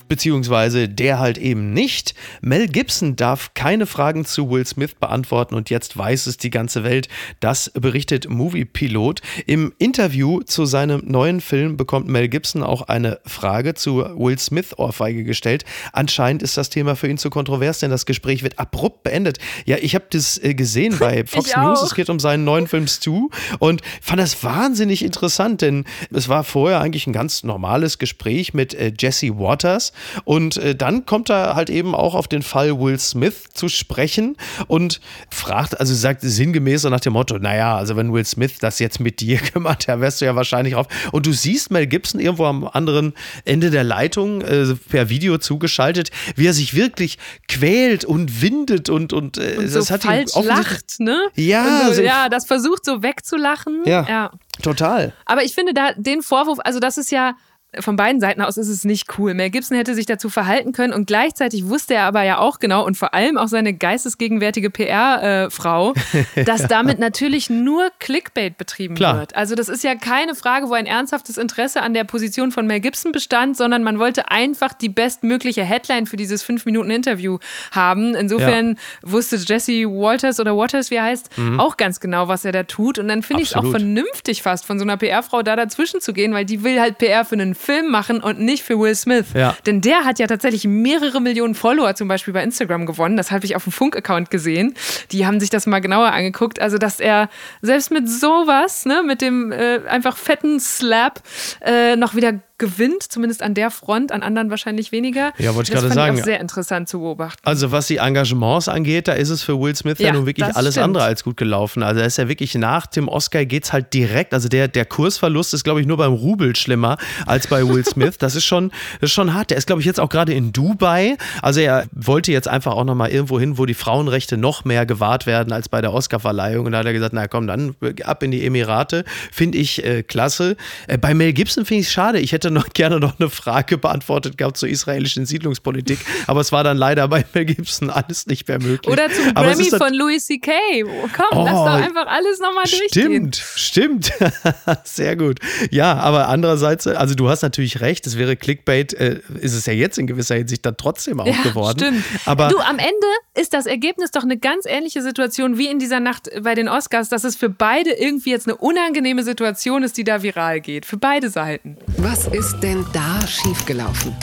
[0.09, 2.14] beziehungsweise der halt eben nicht.
[2.40, 6.85] Mel Gibson darf keine Fragen zu Will Smith beantworten und jetzt weiß es die ganze
[6.85, 7.09] Welt.
[7.40, 9.21] Das berichtet Movie Pilot.
[9.47, 14.79] Im Interview zu seinem neuen Film bekommt Mel Gibson auch eine Frage zu Will Smith
[14.79, 15.64] Ohrfeige gestellt.
[15.92, 19.38] Anscheinend ist das Thema für ihn zu kontrovers, denn das Gespräch wird abrupt beendet.
[19.64, 21.83] Ja, ich habe das äh, gesehen bei Fox News.
[21.83, 26.45] Es geht um seinen neuen Film Stu und fand das wahnsinnig interessant, denn es war
[26.45, 29.92] vorher eigentlich ein ganz normales Gespräch mit äh, Jesse Waters
[30.25, 34.37] und äh, dann kommt er halt eben auch auf den Fall Will Smith zu sprechen
[34.67, 38.79] und fragt, also sagt sinngemäß so nach dem Motto, naja, also wenn Will Smith das
[38.79, 40.87] jetzt mit dir gemacht, da wärst du ja wahrscheinlich drauf.
[41.13, 46.11] Und du siehst Mel Gibson irgendwo am anderen Ende der Leitung äh, per Video zugeschaltet,
[46.35, 50.37] wie er sich wirklich quält und windet und, und, äh, und so das hat falsch
[50.37, 51.29] ihn lacht, ne?
[51.35, 53.83] Ja, so, ja, das versucht so wegzulachen.
[53.87, 54.31] Ja, ja.
[54.63, 55.13] Total.
[55.27, 57.35] Aber ich finde da den Vorwurf, also das ist ja
[57.81, 59.35] von beiden Seiten aus ist es nicht cool.
[59.35, 62.85] Mel Gibson hätte sich dazu verhalten können und gleichzeitig wusste er aber ja auch genau
[62.85, 65.93] und vor allem auch seine geistesgegenwärtige PR-Frau,
[66.35, 69.19] äh, dass damit natürlich nur Clickbait betrieben Klar.
[69.19, 69.37] wird.
[69.37, 72.81] Also das ist ja keine Frage, wo ein ernsthaftes Interesse an der Position von Mel
[72.81, 77.39] Gibson bestand, sondern man wollte einfach die bestmögliche Headline für dieses fünf Minuten Interview
[77.73, 78.15] haben.
[78.15, 79.13] Insofern ja.
[79.13, 81.61] wusste Jesse Walters oder Waters, wie er heißt, mhm.
[81.61, 82.99] auch ganz genau, was er da tut.
[82.99, 86.13] Und dann finde ich es auch vernünftig fast von so einer PR-Frau da dazwischen zu
[86.13, 89.27] gehen, weil die will halt PR für einen Film machen und nicht für Will Smith.
[89.35, 89.57] Ja.
[89.66, 93.16] Denn der hat ja tatsächlich mehrere Millionen Follower zum Beispiel bei Instagram gewonnen.
[93.16, 94.75] Das habe ich auf dem Funk-Account gesehen.
[95.12, 96.61] Die haben sich das mal genauer angeguckt.
[96.61, 97.29] Also, dass er
[97.62, 101.21] selbst mit sowas, ne, mit dem äh, einfach fetten Slap,
[101.61, 105.33] äh, noch wieder gewinnt, zumindest an der Front, an anderen wahrscheinlich weniger.
[105.38, 106.19] Ja, wollte ich gerade sagen.
[106.19, 107.40] Ich sehr interessant zu beobachten.
[107.45, 110.47] Also was die Engagements angeht, da ist es für Will Smith ja, Ja, nun wirklich
[110.57, 110.85] alles stimmt.
[110.85, 111.83] andere als gut gelaufen.
[111.83, 114.33] Also er ist ja wirklich nach dem Oscar geht's halt direkt.
[114.33, 118.19] Also der, der Kursverlust ist, glaube ich, nur beim Rubel schlimmer als bei Will Smith.
[118.19, 119.51] Das ist schon, das ist schon hart.
[119.51, 121.16] Der ist, glaube ich, jetzt auch gerade in Dubai.
[121.42, 125.27] Also er wollte jetzt einfach auch nochmal irgendwo hin, wo die Frauenrechte noch mehr gewahrt
[125.27, 126.66] werden als bei der Oscarverleihung.
[126.66, 129.05] Und da hat er gesagt, na komm, dann ab in die Emirate.
[129.31, 130.57] Finde ich äh, klasse.
[130.88, 132.19] Äh, bei Mel Gibson finde ich es schade.
[132.19, 135.99] Ich hätte noch gerne noch eine Frage beantwortet gehabt zur israelischen Siedlungspolitik.
[136.27, 138.93] Aber es war dann leider bei Mel Gibson alles nicht mehr möglich.
[138.93, 140.51] Oder zum Aber Grammy dann- von Louis C.K.
[140.85, 143.33] Oh, komm, Oh, lass doch einfach alles nochmal durchgehen.
[143.33, 144.13] Stimmt, stimmt.
[144.85, 145.39] Sehr gut.
[145.71, 149.73] Ja, aber andererseits, also du hast natürlich recht, es wäre Clickbait, äh, ist es ja
[149.73, 151.79] jetzt in gewisser Hinsicht dann trotzdem auch Ja, geworden.
[151.79, 152.05] stimmt.
[152.25, 156.01] Aber du, am Ende ist das Ergebnis doch eine ganz ähnliche Situation wie in dieser
[156.01, 160.05] Nacht bei den Oscars, dass es für beide irgendwie jetzt eine unangenehme Situation ist, die
[160.05, 160.87] da viral geht.
[160.87, 161.77] Für beide Seiten.
[161.99, 164.14] Was ist denn da schiefgelaufen?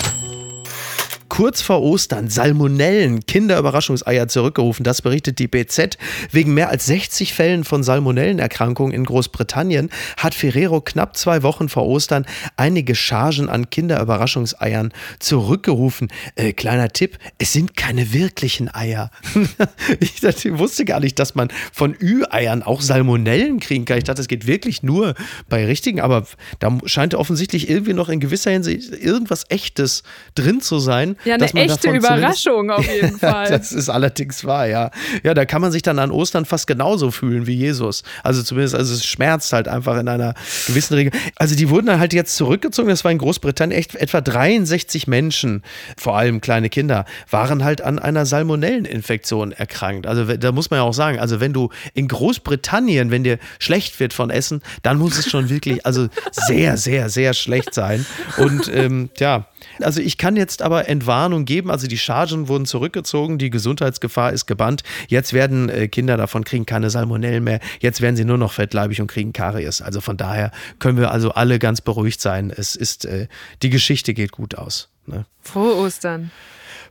[1.30, 4.84] Kurz vor Ostern Salmonellen, Kinderüberraschungseier zurückgerufen.
[4.84, 5.98] Das berichtet die BZ.
[6.32, 11.86] Wegen mehr als 60 Fällen von Salmonellenerkrankungen in Großbritannien hat Ferrero knapp zwei Wochen vor
[11.86, 12.26] Ostern
[12.58, 16.10] einige Chargen an Kinderüberraschungseiern zurückgerufen.
[16.36, 19.12] Äh, kleiner Tipp, es sind keine wirklichen Eier.
[20.00, 23.98] ich, dachte, ich wusste gar nicht, dass man von Ü-Eiern auch Salmonellen kriegen kann.
[23.98, 25.16] Ich dachte, es geht wirklich nur
[25.50, 26.26] bei richtigen, aber
[26.60, 30.04] da scheint offensichtlich irgendwie noch in gewisser Hinsicht irgendwas Echtes
[30.36, 31.16] drin zu sein.
[31.26, 33.50] Ja, eine echte Überraschung auf jeden Fall.
[33.50, 34.92] das ist allerdings wahr, ja.
[35.24, 38.04] Ja, da kann man sich dann an Ostern fast genauso fühlen wie Jesus.
[38.24, 40.34] Also zumindest, also es schmerzt halt einfach in einer
[40.68, 41.12] gewissen Regel.
[41.36, 42.90] Also die wurden dann halt jetzt zurückgezogen.
[42.90, 45.64] Das war in Großbritannien echt etwa 63 Menschen,
[45.98, 50.08] vor allem kleine Kinder, waren halt an einer Salmonelleninfektion erkrankt.
[50.08, 54.00] Also da muss man ja auch sagen, also wenn du in Großbritannien, wenn dir schlecht
[54.00, 58.06] wird von Essen, dann muss es schon wirklich, also sehr, sehr, sehr schlecht sein.
[58.38, 59.48] Und ähm, ja,
[59.82, 61.72] also ich kann jetzt aber Entwarnung geben.
[61.72, 64.84] Also die Chargen wurden zurückgezogen, die Gesundheitsgefahr ist gebannt.
[65.08, 67.60] Jetzt werden äh, Kinder davon kriegen keine Salmonellen mehr.
[67.80, 69.82] Jetzt werden sie nur noch fettleibig und kriegen Karies.
[69.82, 72.52] Also von daher können wir also alle ganz beruhigt sein.
[72.56, 73.28] Es ist äh,
[73.62, 74.90] die Geschichte geht gut aus.
[75.06, 75.26] Ne?
[75.42, 76.32] Frohe Ostern.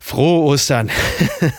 [0.05, 0.91] Frohe Ostern.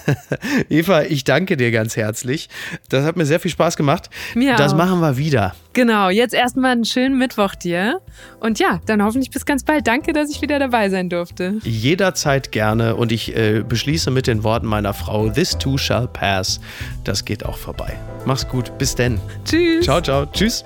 [0.70, 2.50] Eva, ich danke dir ganz herzlich.
[2.90, 4.10] Das hat mir sehr viel Spaß gemacht.
[4.36, 4.78] Mir das auch.
[4.78, 5.56] machen wir wieder.
[5.72, 8.02] Genau, jetzt erstmal einen schönen Mittwoch dir.
[8.42, 9.88] Und ja, dann hoffentlich bis ganz bald.
[9.88, 11.56] Danke, dass ich wieder dabei sein durfte.
[11.64, 16.60] Jederzeit gerne und ich äh, beschließe mit den Worten meiner Frau: This too shall pass.
[17.06, 17.98] Das geht auch vorbei.
[18.26, 18.78] Mach's gut.
[18.78, 19.20] Bis denn.
[19.46, 19.86] Tschüss.
[19.86, 20.26] Ciao, ciao.
[20.26, 20.66] Tschüss.